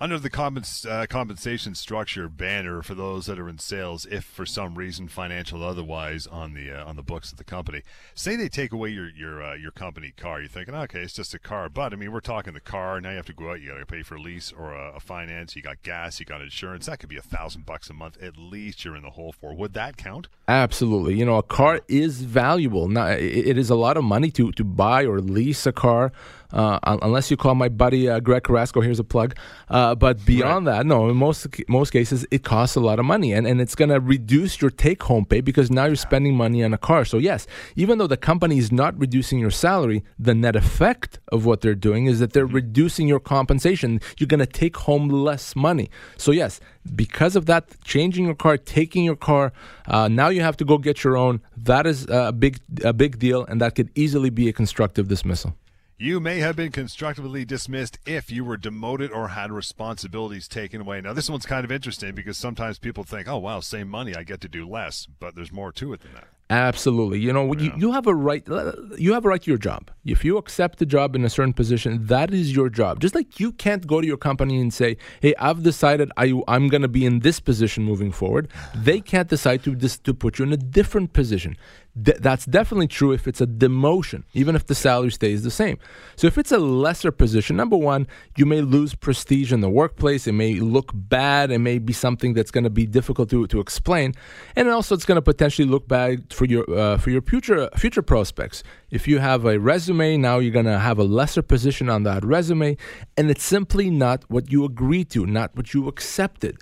[0.00, 4.46] Under the compens- uh, compensation structure banner for those that are in sales, if for
[4.46, 7.82] some reason, financial otherwise, on the uh, on the books of the company,
[8.14, 11.34] say they take away your your uh, your company car, you're thinking, okay, it's just
[11.34, 13.00] a car, but I mean, we're talking the car.
[13.00, 14.96] Now you have to go out, you got to pay for a lease or a,
[14.96, 15.56] a finance.
[15.56, 16.86] You got gas, you got insurance.
[16.86, 18.84] That could be a thousand bucks a month at least.
[18.84, 19.52] You're in the hole for.
[19.52, 20.28] Would that count?
[20.46, 21.14] Absolutely.
[21.14, 22.86] You know, a car is valuable.
[22.86, 26.12] Now, it is a lot of money to to buy or lease a car
[26.52, 29.34] uh, unless you call my buddy uh, Greg Carrasco, here's a plug.
[29.68, 30.78] Uh, but beyond right.
[30.78, 33.74] that, no, in most most cases, it costs a lot of money, and, and it's
[33.74, 37.04] going to reduce your take home pay because now you're spending money on a car.
[37.04, 41.44] So yes, even though the company is not reducing your salary, the net effect of
[41.44, 42.56] what they're doing is that they're mm-hmm.
[42.56, 44.00] reducing your compensation.
[44.18, 45.90] You're going to take home less money.
[46.16, 46.60] So yes,
[46.94, 49.52] because of that, changing your car, taking your car,
[49.86, 51.40] uh, now you have to go get your own.
[51.56, 55.54] That is a big a big deal, and that could easily be a constructive dismissal.
[56.00, 61.00] You may have been constructively dismissed if you were demoted or had responsibilities taken away.
[61.00, 64.22] Now, this one's kind of interesting because sometimes people think, oh, wow, same money, I
[64.22, 66.28] get to do less, but there's more to it than that.
[66.50, 67.18] Absolutely.
[67.18, 67.60] You know, yeah.
[67.60, 69.90] you, you have a right uh, you have a right to your job.
[70.06, 73.00] If you accept the job in a certain position, that is your job.
[73.00, 76.68] Just like you can't go to your company and say, "Hey, I've decided I I'm
[76.68, 80.38] going to be in this position moving forward." They can't decide to dis- to put
[80.38, 81.54] you in a different position.
[82.02, 85.78] D- that's definitely true if it's a demotion, even if the salary stays the same.
[86.16, 88.06] So if it's a lesser position, number one,
[88.36, 90.26] you may lose prestige in the workplace.
[90.26, 91.50] It may look bad.
[91.50, 94.14] It may be something that's going to be difficult to, to explain,
[94.54, 98.02] and also it's going to potentially look bad for your uh, for your future future
[98.02, 98.62] prospects.
[98.90, 102.24] If you have a resume, now you're going to have a lesser position on that
[102.24, 102.76] resume,
[103.16, 106.58] and it's simply not what you agreed to, not what you accepted.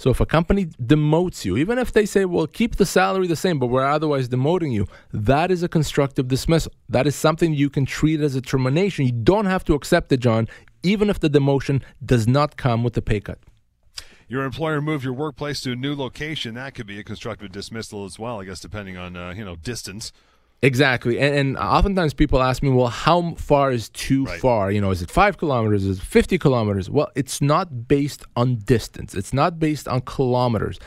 [0.00, 3.36] So if a company demotes you, even if they say, well, keep the salary the
[3.36, 6.72] same, but we're otherwise demoting you, that is a constructive dismissal.
[6.88, 9.04] That is something you can treat as a termination.
[9.04, 10.48] You don't have to accept it, John,
[10.82, 13.40] even if the demotion does not come with a pay cut.
[14.26, 16.54] Your employer moved your workplace to a new location.
[16.54, 19.56] That could be a constructive dismissal as well, I guess, depending on uh, you know
[19.56, 20.12] distance.
[20.62, 24.38] Exactly, and, and, oftentimes people ask me, "Well, how far is too right.
[24.38, 24.70] far?
[24.70, 25.86] You know, is it five kilometers?
[25.86, 29.14] Is it fifty kilometers?" Well, it's not based on distance.
[29.14, 30.78] It's not based on kilometers.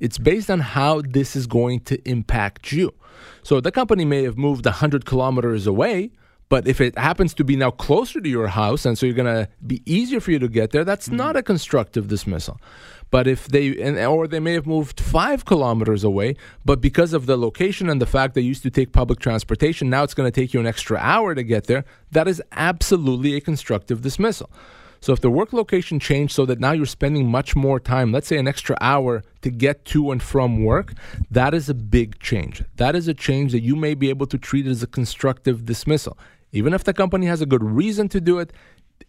[0.00, 2.92] It's based on how this is going to impact you.
[3.44, 6.10] So the company may have moved hundred kilometers away,
[6.48, 9.32] but if it happens to be now closer to your house, and so you're going
[9.32, 11.16] to be easier for you to get there, that's mm-hmm.
[11.16, 12.60] not a constructive dismissal.
[13.10, 17.26] But if they, and, or they may have moved five kilometers away, but because of
[17.26, 20.40] the location and the fact they used to take public transportation, now it's going to
[20.40, 24.50] take you an extra hour to get there, that is absolutely a constructive dismissal.
[25.02, 28.28] So if the work location changed so that now you're spending much more time, let's
[28.28, 30.92] say an extra hour to get to and from work,
[31.30, 32.62] that is a big change.
[32.76, 36.18] That is a change that you may be able to treat as a constructive dismissal.
[36.52, 38.52] Even if the company has a good reason to do it,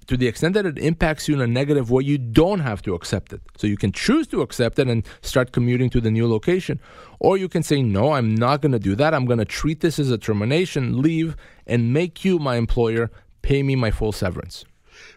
[0.08, 2.94] to the extent that it impacts you in a negative way, you don't have to
[2.94, 3.42] accept it.
[3.58, 6.80] So you can choose to accept it and start commuting to the new location.
[7.20, 9.14] Or you can say, no, I'm not going to do that.
[9.14, 13.64] I'm going to treat this as a termination, leave, and make you, my employer, pay
[13.64, 14.66] me my full severance.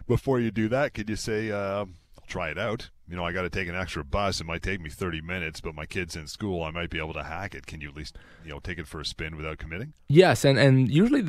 [0.07, 1.89] Before you do that, could you say, uh, I'll
[2.27, 2.89] try it out?
[3.07, 4.41] You know, I got to take an extra bus.
[4.41, 6.63] It might take me 30 minutes, but my kid's in school.
[6.63, 7.67] I might be able to hack it.
[7.67, 9.93] Can you at least, you know, take it for a spin without committing?
[10.07, 11.23] Yes, and and usually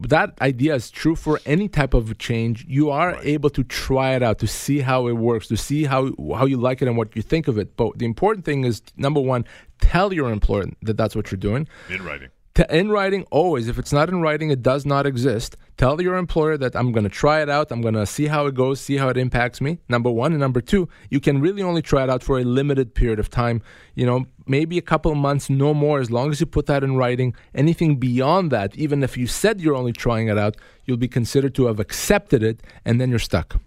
[0.00, 2.66] that idea is true for any type of change.
[2.68, 3.24] You are right.
[3.24, 6.58] able to try it out to see how it works, to see how how you
[6.58, 7.76] like it and what you think of it.
[7.76, 9.46] But the important thing is number one,
[9.80, 12.28] tell your employer that that's what you're doing in writing
[12.68, 15.56] in writing always if it's not in writing it does not exist.
[15.78, 18.46] Tell your employer that i'm going to try it out i'm going to see how
[18.46, 20.32] it goes see how it impacts me number one.
[20.32, 23.30] And number two you can really only try it out for a limited period of
[23.30, 23.62] time.
[23.94, 26.96] You know maybe a couple months no more as long as you put that in
[26.96, 27.34] writing.
[27.54, 31.54] Anything beyond that even if you said you're only trying it out you'll be considered
[31.54, 33.60] to have accepted it and then you're stuck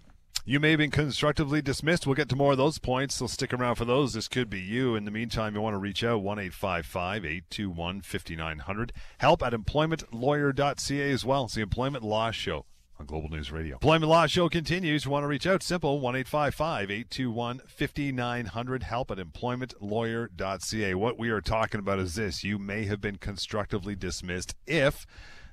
[0.48, 2.06] you may have been constructively dismissed.
[2.06, 4.12] We'll get to more of those points, so stick around for those.
[4.12, 4.94] This could be you.
[4.94, 8.92] In the meantime, you want to reach out 1 821 5900.
[9.18, 11.44] Help at employmentlawyer.ca as well.
[11.46, 12.64] It's the Employment Law Show
[13.00, 13.74] on Global News Radio.
[13.74, 15.04] Employment Law Show continues.
[15.04, 15.64] You want to reach out?
[15.64, 18.82] Simple 1 821 5900.
[18.84, 20.94] Help at employmentlawyer.ca.
[20.94, 25.06] What we are talking about is this you may have been constructively dismissed if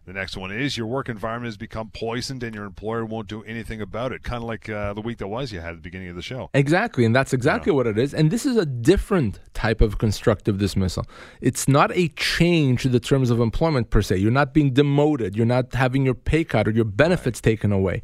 [0.06, 3.42] the next one is your work environment has become poisoned and your employer won't do
[3.44, 4.22] anything about it.
[4.22, 6.22] Kind of like uh, the week that was you had at the beginning of the
[6.22, 6.50] show.
[6.54, 7.06] Exactly.
[7.06, 7.78] And that's exactly yeah.
[7.78, 8.14] what it is.
[8.14, 11.06] And this is a different type of constructive dismissal.
[11.40, 14.18] It's not a change to the terms of employment per se.
[14.18, 17.52] You're not being demoted, you're not having your pay cut or your benefits right.
[17.52, 18.02] taken away.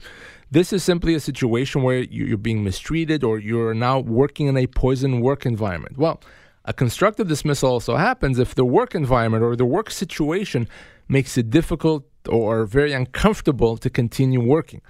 [0.51, 4.67] This is simply a situation where you're being mistreated or you're now working in a
[4.67, 5.97] poison work environment.
[5.97, 6.21] Well,
[6.65, 10.67] a constructive dismissal also happens if the work environment or the work situation
[11.10, 14.82] makes it difficult or very uncomfortable to continue working.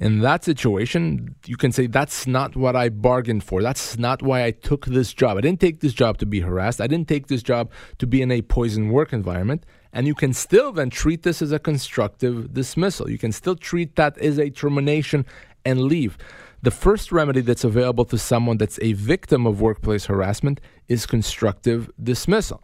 [0.00, 3.62] In that situation, you can say, That's not what I bargained for.
[3.62, 5.38] That's not why I took this job.
[5.38, 6.80] I didn't take this job to be harassed.
[6.80, 9.64] I didn't take this job to be in a poison work environment.
[9.92, 13.10] And you can still then treat this as a constructive dismissal.
[13.10, 15.24] You can still treat that as a termination
[15.64, 16.18] and leave.
[16.60, 21.90] The first remedy that's available to someone that's a victim of workplace harassment is constructive
[22.02, 22.62] dismissal.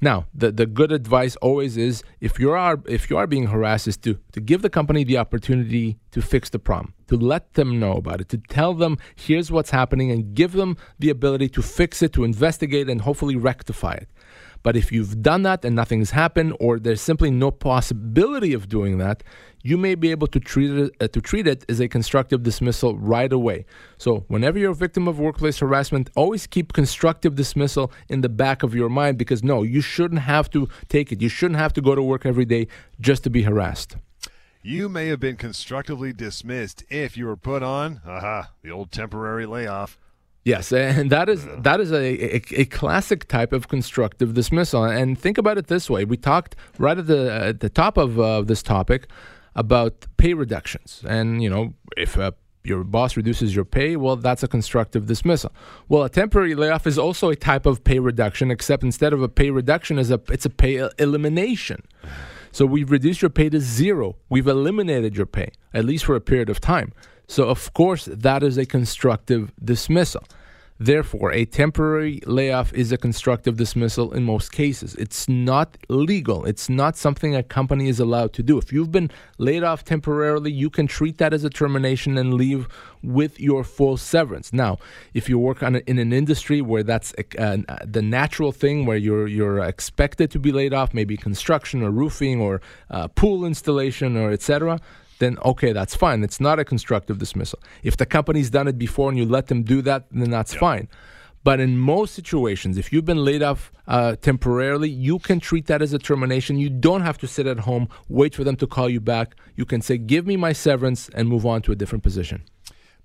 [0.00, 3.88] Now, the, the good advice always is if you are if you are being harassed
[3.88, 7.80] is to to give the company the opportunity to fix the problem, to let them
[7.80, 11.62] know about it, to tell them here's what's happening and give them the ability to
[11.62, 14.08] fix it, to investigate and hopefully rectify it.
[14.66, 18.98] But if you've done that and nothing's happened, or there's simply no possibility of doing
[18.98, 19.22] that,
[19.62, 22.98] you may be able to treat it uh, to treat it as a constructive dismissal
[22.98, 23.64] right away.
[23.96, 28.64] So whenever you're a victim of workplace harassment, always keep constructive dismissal in the back
[28.64, 31.22] of your mind because no, you shouldn't have to take it.
[31.22, 32.66] You shouldn't have to go to work every day
[33.00, 33.94] just to be harassed.
[34.62, 39.46] You may have been constructively dismissed if you were put on, aha, the old temporary
[39.46, 39.96] layoff
[40.46, 44.84] Yes, and that is that is a, a, a, classic type of constructive dismissal.
[44.84, 48.20] And think about it this way: we talked right at the at the top of
[48.20, 49.08] uh, this topic
[49.56, 52.30] about pay reductions, and you know if uh,
[52.62, 55.50] your boss reduces your pay, well, that's a constructive dismissal.
[55.88, 59.28] Well, a temporary layoff is also a type of pay reduction, except instead of a
[59.28, 61.82] pay reduction, is a it's a pay elimination.
[62.52, 64.14] So we've reduced your pay to zero.
[64.28, 66.92] We've eliminated your pay, at least for a period of time.
[67.26, 70.24] So, of course, that is a constructive dismissal.
[70.78, 74.94] Therefore, a temporary layoff is a constructive dismissal in most cases.
[74.96, 76.44] It's not legal.
[76.44, 78.58] It's not something a company is allowed to do.
[78.58, 82.68] If you've been laid off temporarily, you can treat that as a termination and leave
[83.02, 84.52] with your full severance.
[84.52, 84.76] Now,
[85.14, 88.98] if you work a, in an industry where that's a, uh, the natural thing, where
[88.98, 92.60] you're you're expected to be laid off, maybe construction or roofing or
[92.90, 94.78] uh, pool installation or etc
[95.18, 96.22] then okay, that's fine.
[96.22, 97.58] It's not a constructive dismissal.
[97.82, 100.60] If the company's done it before and you let them do that, then that's yep.
[100.60, 100.88] fine.
[101.46, 105.80] But in most situations, if you've been laid off uh, temporarily, you can treat that
[105.80, 106.58] as a termination.
[106.58, 109.36] You don't have to sit at home, wait for them to call you back.
[109.54, 112.42] You can say, give me my severance and move on to a different position.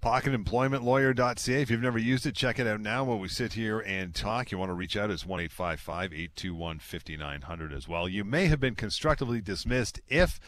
[0.01, 1.61] PocketEmploymentLawyer.ca.
[1.61, 4.51] If you've never used it, check it out now while we sit here and talk.
[4.51, 8.09] You want to reach out, it's 1 821 5900 as well.
[8.09, 10.39] You may have been constructively dismissed if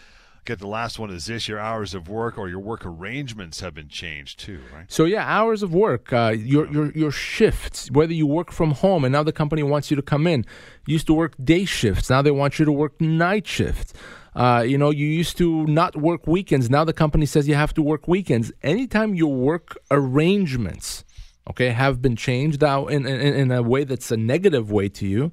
[0.45, 3.73] get the last one is this your hours of work or your work arrangements have
[3.73, 8.13] been changed too right so yeah hours of work uh, your, your your shifts whether
[8.13, 10.45] you work from home and now the company wants you to come in
[10.85, 13.93] you used to work day shifts now they want you to work night shifts
[14.35, 16.69] uh, you know, you used to not work weekends.
[16.69, 18.51] Now the company says you have to work weekends.
[18.63, 21.05] Anytime your work arrangements,
[21.49, 25.05] okay, have been changed now in, in, in a way that's a negative way to
[25.05, 25.31] you,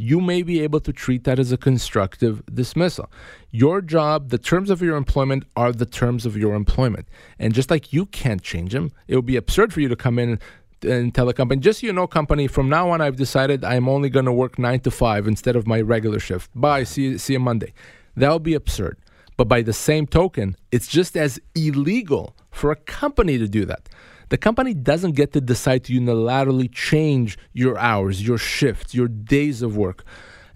[0.00, 3.10] you may be able to treat that as a constructive dismissal.
[3.50, 7.06] Your job, the terms of your employment are the terms of your employment.
[7.38, 10.18] And just like you can't change them, it would be absurd for you to come
[10.18, 10.38] in
[10.82, 13.88] and tell a company, just so you know, company, from now on, I've decided I'm
[13.88, 16.50] only going to work nine to five instead of my regular shift.
[16.54, 17.74] Bye, see see you Monday.
[18.16, 18.96] That would be absurd.
[19.36, 23.88] But by the same token, it's just as illegal for a company to do that.
[24.30, 29.60] The company doesn't get to decide to unilaterally change your hours, your shifts, your days
[29.60, 30.04] of work.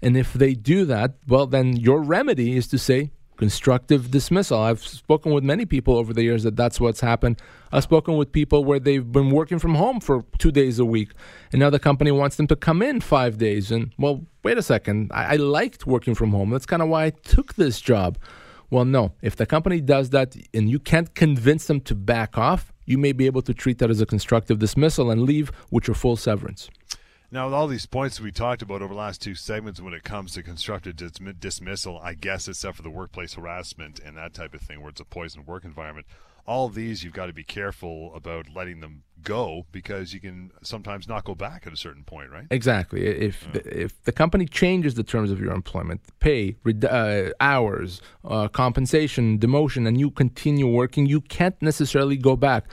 [0.01, 4.59] And if they do that, well, then your remedy is to say constructive dismissal.
[4.59, 7.41] I've spoken with many people over the years that that's what's happened.
[7.71, 11.11] I've spoken with people where they've been working from home for two days a week,
[11.51, 13.71] and now the company wants them to come in five days.
[13.71, 16.49] And well, wait a second, I, I liked working from home.
[16.49, 18.17] That's kind of why I took this job.
[18.69, 22.71] Well, no, if the company does that and you can't convince them to back off,
[22.85, 25.95] you may be able to treat that as a constructive dismissal and leave with your
[25.95, 26.69] full severance.
[27.31, 30.03] Now, with all these points we talked about over the last two segments when it
[30.03, 34.53] comes to constructive dis- dismissal, I guess except for the workplace harassment and that type
[34.53, 36.05] of thing where it's a poison work environment,
[36.45, 41.07] all these you've got to be careful about letting them go because you can sometimes
[41.07, 42.45] not go back at a certain point, right?
[42.51, 43.05] Exactly.
[43.05, 43.51] If yeah.
[43.53, 46.55] the, if the company changes the terms of your employment, pay,
[46.89, 52.65] uh, hours, uh, compensation, demotion, and you continue working, you can't necessarily go back.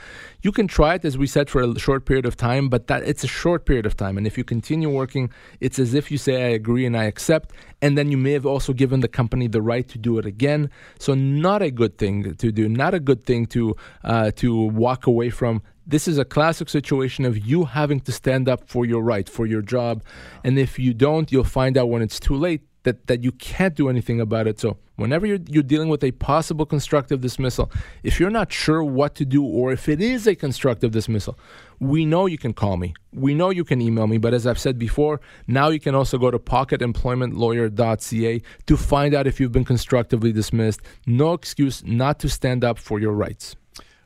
[0.42, 3.02] You can try it, as we said, for a short period of time, but that
[3.04, 4.18] it's a short period of time.
[4.18, 7.52] And if you continue working, it's as if you say, "I agree and I accept,"
[7.80, 10.70] and then you may have also given the company the right to do it again.
[10.98, 12.68] So, not a good thing to do.
[12.68, 17.24] Not a good thing to uh, to walk away from this is a classic situation
[17.24, 20.02] of you having to stand up for your right, for your job.
[20.44, 23.74] And if you don't, you'll find out when it's too late that, that you can't
[23.74, 24.60] do anything about it.
[24.60, 27.70] So whenever you're, you're dealing with a possible constructive dismissal,
[28.02, 31.38] if you're not sure what to do or if it is a constructive dismissal,
[31.80, 32.94] we know you can call me.
[33.12, 34.18] We know you can email me.
[34.18, 39.26] But as I've said before, now you can also go to pocketemploymentlawyer.ca to find out
[39.26, 40.80] if you've been constructively dismissed.
[41.06, 43.56] No excuse not to stand up for your rights.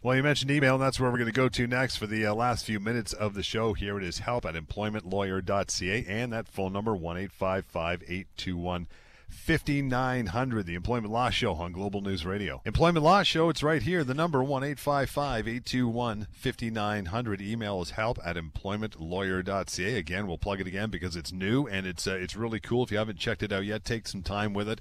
[0.07, 2.27] Well, you mentioned email, and that's where we're going to go to next for the
[2.27, 3.73] uh, last few minutes of the show.
[3.73, 8.87] Here it is help at employmentlawyer.ca and that phone number, 1 821
[9.29, 12.63] 5900, the Employment Law Show on Global News Radio.
[12.65, 14.05] Employment Law Show, it's right here.
[14.05, 17.41] The number 1 855 821 5900.
[17.43, 19.99] Email is help at employmentlawyer.ca.
[19.99, 22.85] Again, we'll plug it again because it's new and it's, uh, it's really cool.
[22.85, 24.81] If you haven't checked it out yet, take some time with it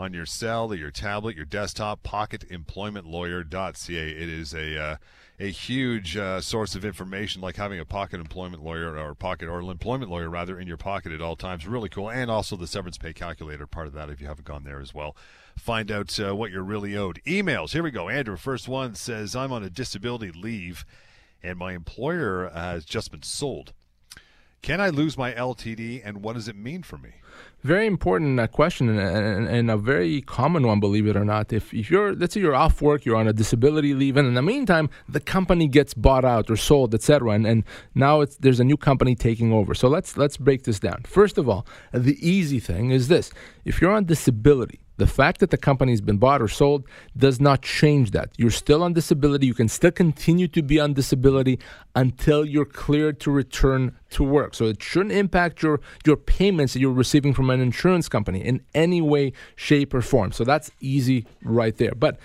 [0.00, 4.10] on your cell your tablet, your desktop, pocketemploymentlawyer.ca.
[4.10, 4.96] It is a uh,
[5.38, 9.60] a huge uh, source of information, like having a pocket employment lawyer or pocket or
[9.60, 11.66] employment lawyer rather in your pocket at all times.
[11.66, 14.64] Really cool, and also the severance pay calculator part of that if you haven't gone
[14.64, 15.16] there as well.
[15.56, 17.20] Find out uh, what you're really owed.
[17.26, 17.72] Emails.
[17.72, 18.08] Here we go.
[18.08, 20.86] Andrew, first one says I'm on a disability leave,
[21.42, 23.74] and my employer has just been sold.
[24.62, 27.14] Can I lose my LTD, and what does it mean for me?
[27.62, 31.52] Very important uh, question and, and, and, a very common one, believe it or not.
[31.52, 34.32] If, if you're, let's say you're off work, you're on a disability leave, and in
[34.32, 37.64] the meantime, the company gets bought out or sold, etc., and, and
[37.94, 39.74] now it's, there's a new company taking over.
[39.74, 41.02] So let's let's break this down.
[41.02, 43.30] First of all, the easy thing is this:
[43.66, 46.84] if you're on disability, the fact that the company's been bought or sold
[47.16, 48.28] does not change that.
[48.36, 49.46] You're still on disability.
[49.46, 51.58] You can still continue to be on disability
[51.96, 54.54] until you're cleared to return to work.
[54.54, 58.60] So it shouldn't impact your, your payments that you're receiving from an insurance company in
[58.74, 60.32] any way, shape, or form.
[60.32, 61.94] So that's easy right there.
[61.96, 62.18] But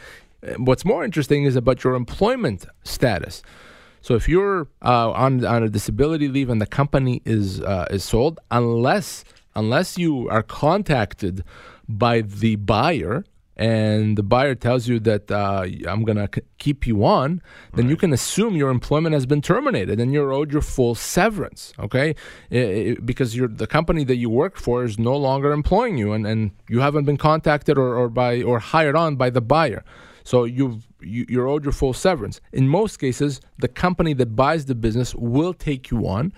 [0.46, 3.42] uh, what's more interesting is about your employment status.
[4.02, 8.04] So if you're uh, on on a disability leave and the company is uh, is
[8.04, 9.24] sold, unless
[9.56, 11.44] unless you are contacted
[11.88, 13.24] by the buyer
[13.58, 17.42] and the buyer tells you that uh, I'm going to c- keep you on,
[17.74, 17.90] then right.
[17.90, 22.16] you can assume your employment has been terminated and you're owed your full severance, okay?
[22.50, 26.12] It, it, because you're, the company that you work for is no longer employing you
[26.12, 29.86] and, and you haven't been contacted or, or, by, or hired on by the buyer.
[30.26, 32.42] So you've, you, you're owed your full severance.
[32.52, 36.34] In most cases, the company that buys the business will take you on.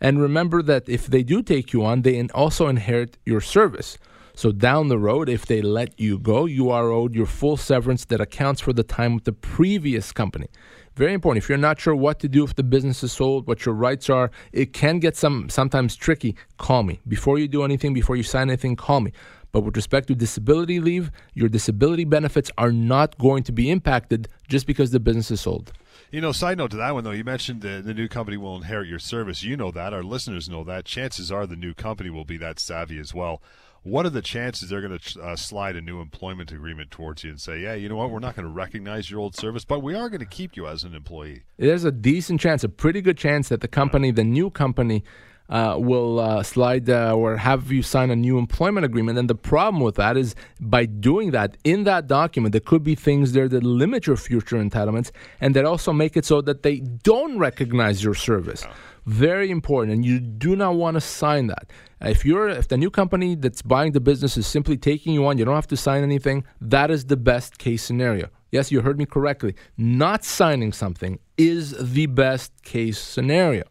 [0.00, 3.98] And remember that if they do take you on, they also inherit your service.
[4.36, 8.04] So down the road, if they let you go, you are owed your full severance
[8.06, 10.48] that accounts for the time with the previous company.
[10.96, 11.44] Very important.
[11.44, 14.10] If you're not sure what to do if the business is sold, what your rights
[14.10, 16.34] are, it can get some sometimes tricky.
[16.58, 17.94] Call me before you do anything.
[17.94, 19.12] Before you sign anything, call me.
[19.52, 24.26] But with respect to disability leave, your disability benefits are not going to be impacted
[24.48, 25.72] just because the business is sold.
[26.14, 28.54] You know, side note to that one though, you mentioned the, the new company will
[28.54, 29.42] inherit your service.
[29.42, 29.92] You know that.
[29.92, 30.84] Our listeners know that.
[30.84, 33.42] Chances are the new company will be that savvy as well
[33.82, 37.28] what are the chances they're going to uh, slide a new employment agreement towards you
[37.28, 39.82] and say, yeah, you know what, we're not going to recognize your old service, but
[39.82, 41.42] we are going to keep you as an employee?
[41.58, 45.04] There's a decent chance, a pretty good chance that the company, the new company,
[45.48, 49.18] uh, will uh, slide uh, or have you sign a new employment agreement.
[49.18, 52.94] And the problem with that is by doing that in that document, there could be
[52.94, 56.78] things there that limit your future entitlements and that also make it so that they
[56.78, 58.66] don't recognize your service.
[59.06, 61.70] Very important, and you do not want to sign that.
[62.00, 65.36] If you're if the new company that's buying the business is simply taking you on,
[65.36, 66.42] you don't have to sign anything.
[66.62, 68.30] That is the best case scenario.
[68.50, 69.56] Yes, you heard me correctly.
[69.76, 73.64] Not signing something is the best case scenario.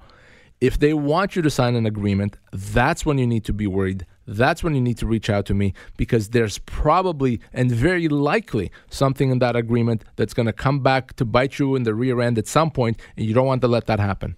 [0.64, 4.06] If they want you to sign an agreement, that's when you need to be worried.
[4.26, 8.72] That's when you need to reach out to me because there's probably and very likely
[8.90, 12.22] something in that agreement that's going to come back to bite you in the rear
[12.22, 14.38] end at some point, and you don't want to let that happen.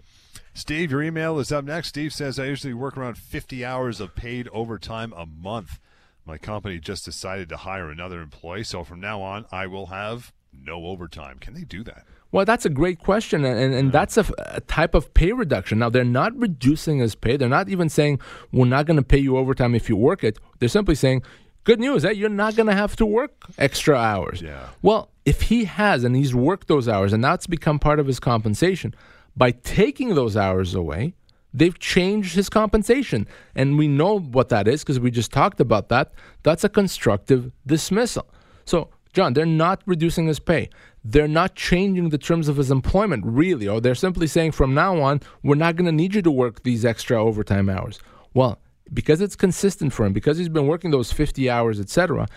[0.56, 1.90] Steve, your email is up next.
[1.90, 5.78] Steve says, I usually work around 50 hours of paid overtime a month.
[6.26, 10.34] My company just decided to hire another employee, so from now on, I will have
[10.52, 11.38] no overtime.
[11.38, 12.08] Can they do that?
[12.36, 15.80] Well, that's a great question, and, and that's a, a, type of pay reduction.
[15.80, 17.38] Now, they're not reducing his pay.
[17.38, 18.20] They're not even saying,
[18.52, 20.38] we're not going to pay you overtime if you work it.
[20.60, 21.24] They're simply saying,
[21.64, 24.42] good news, that you're not going to have to work extra hours.
[24.42, 24.68] Yeah.
[24.82, 28.20] Well, if he has and he's worked those hours and that's become part of his
[28.20, 28.94] compensation,
[29.38, 31.14] by taking those hours away,
[31.54, 33.30] they've changed his compensation.
[33.56, 36.12] And we know what that is because we just talked about that.
[36.44, 38.28] That's a constructive dismissal.
[38.66, 40.70] So, John, they're not reducing his pay.
[41.04, 43.68] They're not changing the terms of his employment, really.
[43.68, 46.64] Or they're simply saying from now on, we're not going to need you to work
[46.64, 48.00] these extra overtime hours.
[48.34, 48.60] Well,
[48.94, 52.28] because it's consistent for him, because he's been working those 50 hours, etc.,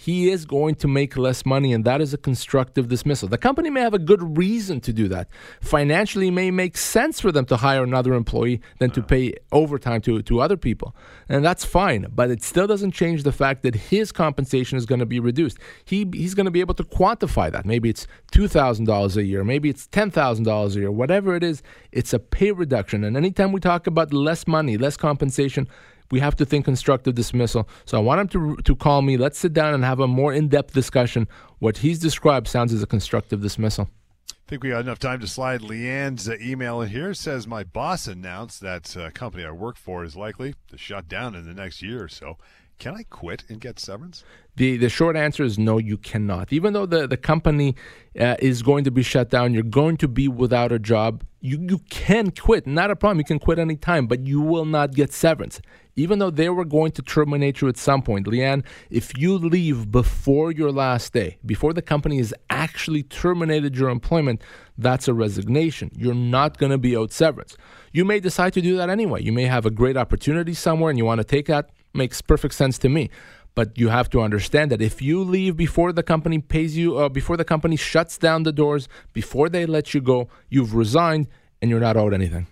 [0.00, 3.26] he is going to make less money, and that is a constructive dismissal.
[3.26, 5.26] The company may have a good reason to do that.
[5.60, 9.08] Financially, may make sense for them to hire another employee than to uh-huh.
[9.08, 10.94] pay overtime to, to other people,
[11.28, 12.06] and that's fine.
[12.14, 15.58] But it still doesn't change the fact that his compensation is going to be reduced.
[15.84, 17.66] He he's going to be able to quantify that.
[17.66, 21.34] Maybe it's two thousand dollars a year, maybe it's ten thousand dollars a year, whatever
[21.34, 21.60] it is.
[21.90, 25.66] It's a pay reduction, and anytime we talk about less money, less compensation
[26.10, 27.68] we have to think constructive dismissal.
[27.84, 29.16] So I want him to to call me.
[29.16, 31.28] Let's sit down and have a more in depth discussion.
[31.58, 33.88] What he's described sounds as a constructive dismissal.
[34.30, 37.10] I think we got enough time to slide Leanne's uh, email in here.
[37.10, 41.06] It says my boss announced that uh, company I work for is likely to shut
[41.06, 42.38] down in the next year or so.
[42.78, 44.24] Can I quit and get severance?
[44.56, 46.52] The the short answer is no, you cannot.
[46.52, 47.74] Even though the, the company
[48.18, 51.24] uh, is going to be shut down, you're going to be without a job.
[51.40, 53.18] You you can quit, not a problem.
[53.18, 55.60] You can quit anytime, but you will not get severance.
[55.94, 59.90] Even though they were going to terminate you at some point, Leanne, if you leave
[59.90, 64.40] before your last day, before the company has actually terminated your employment,
[64.76, 65.90] that's a resignation.
[65.96, 67.56] You're not going to be owed severance.
[67.92, 69.22] You may decide to do that anyway.
[69.22, 72.54] You may have a great opportunity somewhere and you want to take that makes perfect
[72.54, 73.10] sense to me.
[73.54, 77.08] But you have to understand that if you leave before the company pays you, uh,
[77.08, 81.26] before the company shuts down the doors, before they let you go, you've resigned
[81.60, 82.46] and you're not owed anything.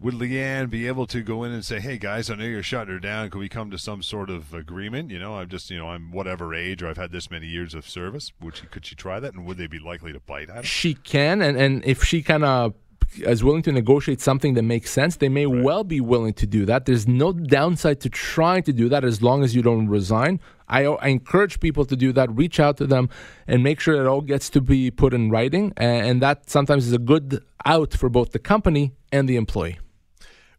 [0.00, 2.94] Would Leanne be able to go in and say, "Hey guys, I know you're shutting
[2.94, 3.30] her down.
[3.30, 5.10] Can we come to some sort of agreement?
[5.10, 7.74] You know, I'm just, you know, I'm whatever age, or I've had this many years
[7.74, 8.32] of service.
[8.40, 10.66] Would she, could she try that, and would they be likely to bite at it?
[10.66, 12.74] She can, and and if she kind of
[13.16, 15.64] is willing to negotiate something that makes sense, they may right.
[15.64, 16.86] well be willing to do that.
[16.86, 20.40] There's no downside to trying to do that as long as you don't resign.
[20.68, 22.30] I, I encourage people to do that.
[22.34, 23.08] Reach out to them
[23.46, 25.72] and make sure it all gets to be put in writing.
[25.76, 29.78] And, and that sometimes is a good out for both the company and the employee.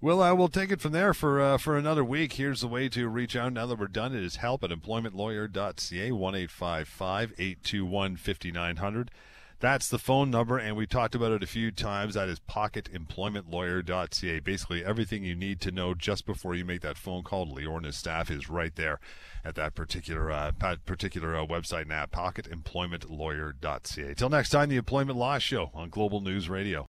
[0.02, 2.34] Well, uh, we'll take it from there for uh, for another week.
[2.34, 4.16] Here's the way to reach out now that we're done.
[4.16, 9.12] It is help at employmentlawyer.ca, 1 821 5900.
[9.62, 12.14] That's the phone number, and we talked about it a few times.
[12.14, 14.40] That is pocketemploymentlawyer.ca.
[14.40, 17.46] Basically, everything you need to know just before you make that phone call.
[17.46, 19.02] Lior and his staff is right there
[19.44, 20.54] at that particular uh,
[20.86, 24.14] particular uh, website now, pocketemploymentlawyer.ca.
[24.14, 26.88] Till next time, the Employment Law Show on Global News Radio.